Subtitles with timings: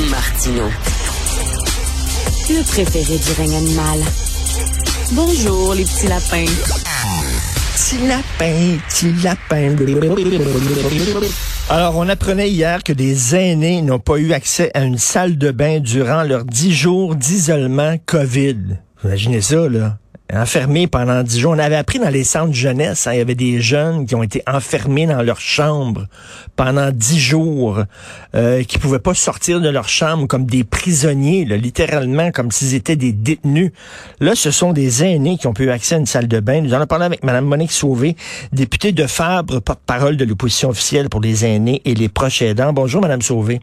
[0.00, 0.64] Martino.
[2.48, 4.00] Le préféré du règne animal.
[5.12, 6.44] Bonjour, les petits lapins.
[7.74, 9.76] Petit lapin, petit lapin.
[11.68, 15.50] Alors, on apprenait hier que des aînés n'ont pas eu accès à une salle de
[15.50, 18.78] bain durant leurs dix jours d'isolement COVID.
[19.04, 19.98] Imaginez ça, là
[20.32, 21.52] enfermés pendant dix jours.
[21.52, 24.22] On avait appris dans les centres jeunesse, hein, il y avait des jeunes qui ont
[24.22, 26.06] été enfermés dans leur chambre
[26.56, 27.82] pendant dix jours,
[28.34, 32.96] euh, qui pouvaient pas sortir de leur chambre comme des prisonniers, littéralement comme s'ils étaient
[32.96, 33.72] des détenus.
[34.20, 36.60] Là, ce sont des aînés qui ont pu accès à une salle de bain.
[36.60, 38.16] Nous en avons parlé avec Mme Monique Sauvé,
[38.52, 42.72] députée de Fabre, porte-parole de l'opposition officielle pour les aînés et les proches aidants.
[42.72, 43.60] Bonjour, Mme Sauvé.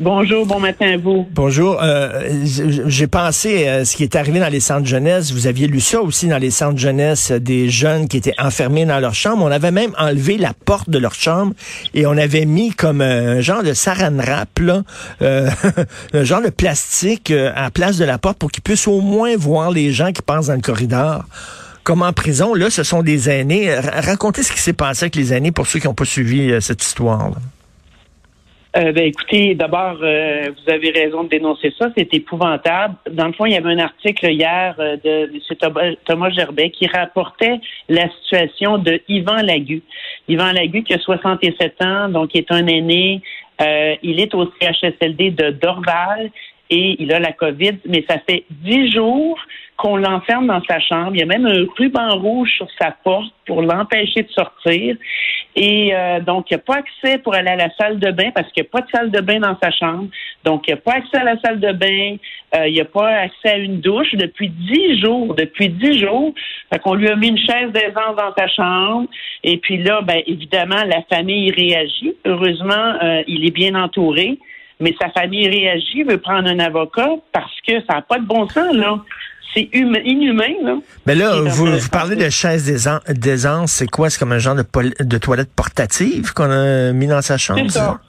[0.00, 1.24] Bonjour, bon matin à vous.
[1.30, 1.78] Bonjour.
[1.80, 5.30] Euh, J'ai pensé à ce qui est arrivé dans les centres jeunesse.
[5.30, 8.98] Vous aviez lu ça aussi dans les centres jeunesse, des jeunes qui étaient enfermés dans
[8.98, 9.44] leur chambre.
[9.44, 11.52] On avait même enlevé la porte de leur chambre
[11.94, 14.82] et on avait mis comme un genre de saran wrap, là,
[15.22, 15.48] euh,
[16.12, 19.00] un genre de plastique euh, à la place de la porte pour qu'ils puissent au
[19.00, 21.24] moins voir les gens qui passent dans le corridor.
[21.84, 23.72] Comme en prison, là, ce sont des aînés.
[23.78, 26.60] Racontez ce qui s'est passé avec les aînés pour ceux qui n'ont pas suivi euh,
[26.60, 27.30] cette histoire.
[27.30, 27.36] Là.
[28.76, 31.90] Euh, ben, écoutez, d'abord, euh, vous avez raison de dénoncer ça.
[31.96, 32.96] C'est épouvantable.
[33.08, 35.94] Dans le fond, il y avait un article hier euh, de M.
[36.04, 39.80] Thomas Gerbet qui rapportait la situation de Yvan Lagu.
[40.26, 43.22] Yvan Lagu, qui a 67 ans, donc est un aîné.
[44.02, 46.30] il est au CHSLD de Dorval
[46.70, 49.38] et il a la COVID, mais ça fait dix jours
[49.76, 51.12] qu'on l'enferme dans sa chambre.
[51.14, 54.96] Il y a même un ruban rouge sur sa porte pour l'empêcher de sortir.
[55.56, 58.30] Et euh, donc, il n'y a pas accès pour aller à la salle de bain
[58.34, 60.08] parce qu'il n'y a pas de salle de bain dans sa chambre.
[60.44, 62.16] Donc, il n'y a pas accès à la salle de bain.
[62.56, 65.34] Euh, il n'y a pas accès à une douche depuis dix jours.
[65.34, 66.34] Depuis dix jours.
[66.72, 69.08] Fait qu'on lui a mis une chaise d'aisance dans sa chambre.
[69.42, 72.14] Et puis là, ben, évidemment, la famille réagit.
[72.24, 74.38] Heureusement, euh, il est bien entouré.
[74.80, 78.48] Mais sa famille réagit, veut prendre un avocat parce que ça n'a pas de bon
[78.48, 78.98] sens, là.
[79.54, 80.76] C'est inhumain, là.
[81.06, 83.70] Mais là, vous, vous parlez de chaise d'aisance.
[83.70, 84.10] C'est quoi?
[84.10, 84.64] C'est comme un genre de,
[85.04, 87.60] de toilette portative qu'on a mis dans sa chambre?
[87.68, 88.00] C'est ça.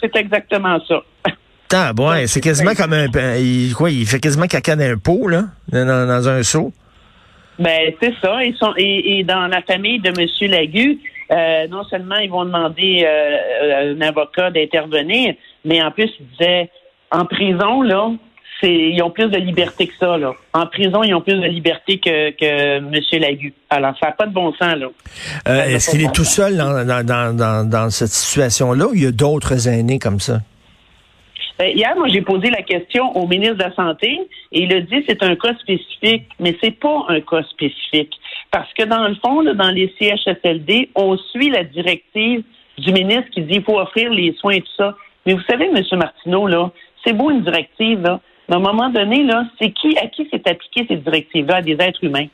[0.00, 1.02] C'est exactement ça.
[1.74, 3.06] Ah, ouais, c'est quasiment comme un.
[3.38, 6.70] Il, quoi, il fait quasiment caca dans un pot, là, dans, dans un seau.
[7.58, 8.44] Ben, c'est ça.
[8.44, 10.50] Ils sont, et, et, dans la famille de M.
[10.50, 10.98] Lagu,
[11.30, 15.34] euh, non seulement ils vont demander euh, un avocat d'intervenir,
[15.64, 16.70] mais en plus, ils disaient
[17.10, 18.10] en prison, là,
[18.62, 20.16] ils ont plus de liberté que ça.
[20.16, 20.32] Là.
[20.52, 23.20] En prison, ils ont plus de liberté que, que M.
[23.20, 23.52] Lagu.
[23.70, 24.76] Alors, ça n'a pas de bon sens.
[24.76, 24.86] là.
[25.48, 29.06] Euh, est-ce qu'il est tout seul dans, dans, dans, dans cette situation-là ou il y
[29.06, 30.38] a d'autres aînés comme ça?
[31.58, 34.18] Ben, hier, moi, j'ai posé la question au ministre de la Santé
[34.52, 38.12] et il a dit c'est un cas spécifique, mais c'est pas un cas spécifique.
[38.50, 42.42] Parce que dans le fond, dans les CHSLD, on suit la directive
[42.78, 44.96] du ministre qui dit qu'il faut offrir les soins et tout ça.
[45.26, 45.82] Mais vous savez, M.
[45.98, 46.70] Martineau, là,
[47.04, 50.28] c'est beau une directive, là, mais à un moment donné, là, c'est qui, à qui
[50.28, 51.56] s'est appliqué ces directives-là?
[51.56, 52.26] À des êtres humains?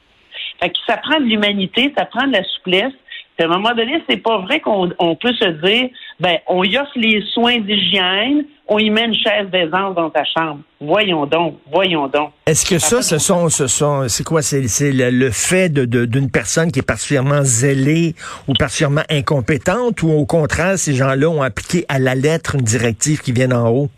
[0.60, 2.92] Fait que ça prend de l'humanité, ça prend de la souplesse.
[3.36, 4.88] Puis à un moment donné, c'est pas vrai qu'on
[5.20, 5.90] peut se dire,
[6.20, 10.24] ben, on y offre les soins d'hygiène, on y met une chaise d'aisance dans ta
[10.24, 10.60] chambre.
[10.80, 12.32] Voyons donc, voyons donc.
[12.46, 16.30] Est-ce que ça, ce sont, ce sont, c'est quoi, c'est, le, le, fait de, d'une
[16.30, 18.14] personne qui est particulièrement zélée
[18.46, 23.20] ou particulièrement incompétente, ou au contraire, ces gens-là ont appliqué à la lettre une directive
[23.20, 23.88] qui vient d'en haut?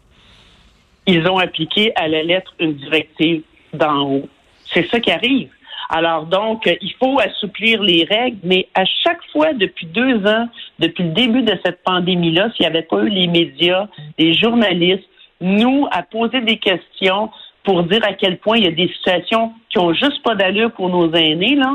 [1.10, 3.42] ils ont appliqué à la lettre une directive
[3.72, 4.28] d'en haut.
[4.72, 5.50] C'est ça qui arrive.
[5.88, 10.48] Alors donc, il faut assouplir les règles, mais à chaque fois, depuis deux ans,
[10.80, 13.86] depuis le début de cette pandémie-là, s'il n'y avait pas eu les médias,
[14.18, 15.04] les journalistes,
[15.40, 17.30] nous, à poser des questions
[17.64, 20.72] pour dire à quel point il y a des situations qui ont juste pas d'allure
[20.72, 21.74] pour nos aînés, là,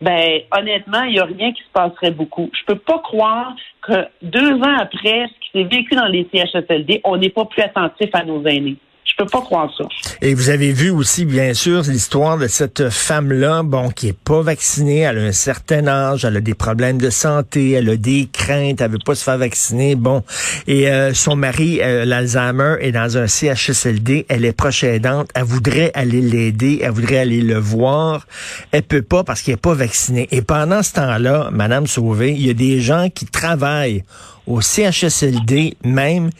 [0.00, 2.50] ben honnêtement, il n'y a rien qui se passerait beaucoup.
[2.52, 7.00] Je peux pas croire que deux ans après ce qui s'est vécu dans les CHSLD,
[7.04, 8.76] on n'est pas plus attentif à nos aînés.
[9.04, 9.84] Je peux pas croire ça.
[10.22, 14.42] Et vous avez vu aussi, bien sûr, l'histoire de cette femme-là, bon, qui est pas
[14.42, 18.28] vaccinée, elle a un certain âge, elle a des problèmes de santé, elle a des
[18.32, 20.22] craintes, elle veut pas se faire vacciner, bon.
[20.66, 25.44] Et euh, son mari, euh, l'Alzheimer, est dans un CHSLD, elle est proche aidante, elle
[25.44, 28.26] voudrait aller l'aider, elle voudrait aller le voir,
[28.70, 30.28] elle peut pas parce qu'elle est pas vaccinée.
[30.30, 34.04] Et pendant ce temps-là, Madame Sauvé, il y a des gens qui travaillent
[34.46, 36.30] au CHSLD même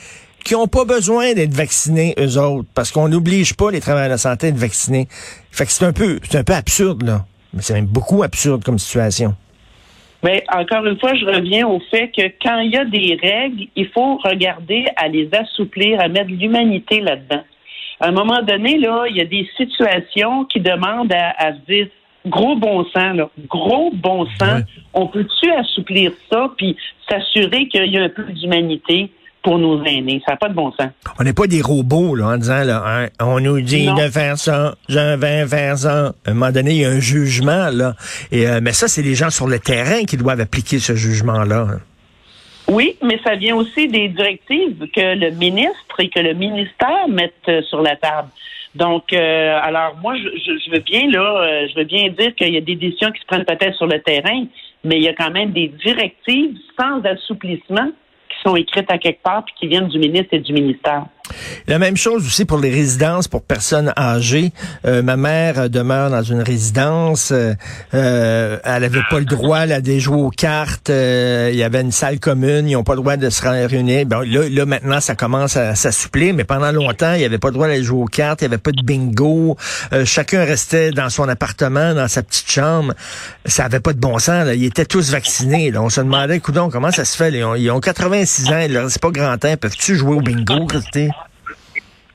[0.43, 4.15] qui n'ont pas besoin d'être vaccinés, eux autres, parce qu'on n'oblige pas les travailleurs de
[4.15, 5.09] la santé à être vaccinés.
[5.51, 7.25] Fait que c'est un peu, c'est un peu absurde, là.
[7.55, 9.35] Mais c'est même beaucoup absurde comme situation.
[10.23, 13.67] Mais encore une fois, je reviens au fait que quand il y a des règles,
[13.75, 17.43] il faut regarder à les assouplir, à mettre de l'humanité là-dedans.
[18.01, 21.89] À un moment donné, là, il y a des situations qui demandent à, se dire
[22.27, 24.63] gros bon sens, là, gros bon sens.
[24.95, 26.77] On peut-tu assouplir ça puis
[27.09, 29.11] s'assurer qu'il y a un peu d'humanité?
[29.43, 30.23] Pour nos aînés.
[30.25, 30.91] Ça n'a pas de bon sens.
[31.19, 34.39] On n'est pas des robots là, en disant là, hein, on nous dit de faire
[34.39, 36.13] ça, je vais faire ça.
[36.27, 37.95] À un moment donné, il y a un jugement là.
[38.31, 41.67] Et, euh, mais ça, c'est les gens sur le terrain qui doivent appliquer ce jugement-là.
[42.69, 47.33] Oui, mais ça vient aussi des directives que le ministre et que le ministère mettent
[47.49, 48.29] euh, sur la table.
[48.75, 50.29] Donc, euh, alors moi, je,
[50.65, 53.27] je, veux bien là, je veux bien dire qu'il y a des décisions qui se
[53.27, 54.45] prennent peut-être sur le terrain,
[54.83, 57.91] mais il y a quand même des directives sans assouplissement
[58.43, 61.07] sont écrites à quelque part puis qui viennent du ministre et du ministère.
[61.67, 64.53] La même chose aussi pour les résidences pour personnes âgées.
[64.85, 67.31] Euh, ma mère demeure dans une résidence.
[67.33, 67.55] Euh,
[67.95, 70.91] euh elle avait pas le droit là, de jouer aux cartes.
[70.91, 72.69] Euh, il y avait une salle commune.
[72.69, 74.07] Ils n'ont pas le droit de se réunir.
[74.07, 76.35] Bon, là, là, maintenant, ça commence à s'assouplir.
[76.35, 78.43] Mais pendant longtemps, il n'y avait pas le droit d'aller jouer aux cartes.
[78.43, 79.57] Il n'y avait pas de bingo.
[80.05, 82.95] chacun restait dans son appartement, dans sa petite chambre.
[83.47, 84.47] Ça avait pas de bon sens.
[84.47, 84.55] Là.
[84.55, 85.73] Ils étaient tous vaccinés.
[85.77, 87.31] On se demandait, coudon, comment ça se fait?
[87.33, 88.89] Ils ont, ils ont 86 ans.
[88.89, 89.57] C'est pas grand temps.
[89.57, 90.67] Peuvent-tu jouer au bingo?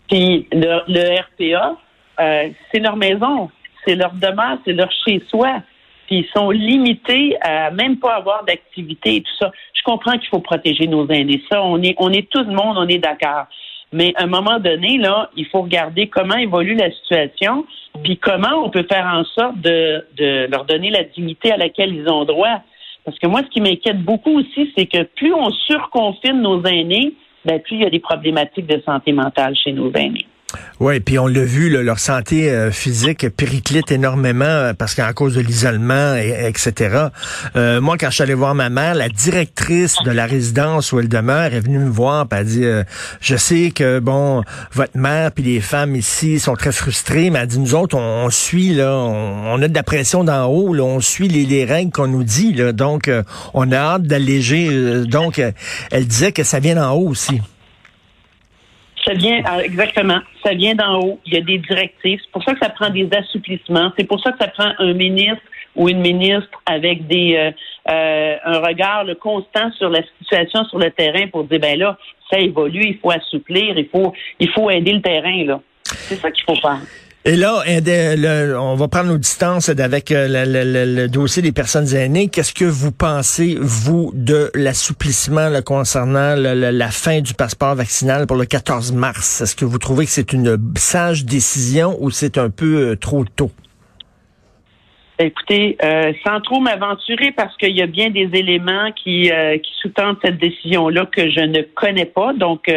[0.10, 1.78] Puis le, RPA,
[2.20, 3.50] euh, c'est leur maison,
[3.86, 5.62] c'est leur demeure, c'est leur chez-soi.
[6.08, 9.52] Puis ils sont limités à même pas avoir d'activité et tout ça.
[9.74, 11.44] Je comprends qu'il faut protéger nos aînés.
[11.52, 13.48] Ça, on est, on est tout le monde, on est d'accord.
[13.92, 17.66] Mais à un moment donné, là, il faut regarder comment évolue la situation,
[18.04, 21.94] puis comment on peut faire en sorte de, de leur donner la dignité à laquelle
[21.94, 22.62] ils ont droit.
[23.06, 27.14] Parce que moi, ce qui m'inquiète beaucoup aussi, c'est que plus on surconfine nos aînés,
[27.48, 30.28] ben, plus il y a des problématiques de santé mentale chez nos aînés.
[30.80, 35.36] Oui, puis on l'a vu, leur santé euh, physique périclite énormément euh, parce qu'à cause
[35.36, 37.08] de l'isolement, et, etc.
[37.58, 41.00] Euh, moi, quand je suis allé voir ma mère, la directrice de la résidence où
[41.00, 42.66] elle demeure est venue me voir, puis elle dit,
[43.20, 47.48] je sais que bon, votre mère puis les femmes ici sont très frustrées, mais elle
[47.48, 51.28] dit, nous autres, on, suit là, on, a de la pression d'en haut, on suit
[51.28, 53.12] les, les règles qu'on nous dit, donc
[53.54, 55.04] on a hâte d'alléger.
[55.06, 55.42] donc,
[55.92, 57.42] elle disait que ça vient d'en haut aussi.
[59.08, 61.20] Ça vient, ah, exactement, ça vient d'en haut.
[61.26, 62.20] Il y a des directives.
[62.22, 63.94] C'est pour ça que ça prend des assouplissements.
[63.98, 65.44] C'est pour ça que ça prend un ministre
[65.78, 67.52] ou une ministre avec des euh,
[67.90, 71.98] euh, un regard constant sur la situation sur le terrain pour dire ben là,
[72.30, 75.62] ça évolue, il faut assouplir, il faut il faut aider le terrain là.
[75.84, 76.82] C'est ça qu'il faut faire.
[77.26, 77.64] Et là,
[78.62, 82.30] on va prendre nos distances avec euh, le, dossier des personnes aînées.
[82.30, 88.46] Qu'est-ce que vous pensez, vous, de l'assouplissement concernant la fin du passeport vaccinal pour le
[88.46, 89.42] 14 mars?
[89.42, 93.26] Est-ce que vous trouvez que c'est une sage décision ou c'est un peu euh, trop
[93.26, 93.52] tôt?
[95.20, 99.32] Écoutez, euh, sans trop m'aventurer, parce qu'il y a bien des éléments qui,
[99.64, 102.34] qui sous-tendent cette décision-là que je ne connais pas.
[102.34, 102.72] Donc,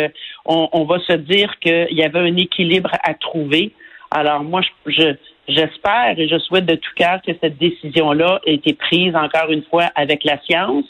[0.46, 3.74] on, on, va se dire qu'il y avait un équilibre à trouver.
[4.10, 5.14] Alors moi, je,
[5.48, 9.62] j'espère et je souhaite de tout cœur que cette décision-là ait été prise encore une
[9.62, 10.86] fois avec la science,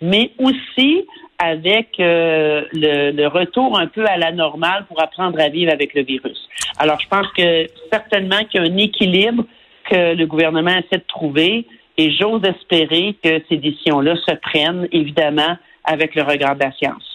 [0.00, 1.06] mais aussi
[1.38, 5.94] avec euh, le, le, retour un peu à la normale pour apprendre à vivre avec
[5.94, 6.48] le virus.
[6.78, 9.44] Alors, je pense que certainement qu'il y a un équilibre
[9.88, 11.64] que le gouvernement essaie de trouver
[11.96, 17.07] et j'ose espérer que ces décisions-là se prennent, évidemment, avec le regard de la science.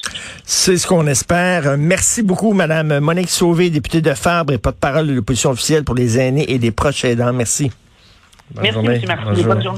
[0.45, 1.77] C'est ce qu'on espère.
[1.77, 6.19] Merci beaucoup, Madame Monique Sauvé, députée de Fabre et porte-parole de l'opposition officielle pour les
[6.19, 7.31] aînés et les proches aidants.
[7.31, 7.71] Merci.
[8.61, 9.01] Merci, M.
[9.25, 9.69] Bonne journée.